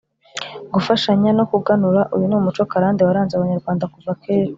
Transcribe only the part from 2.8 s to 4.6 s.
waranze abanyarwanda kuva kera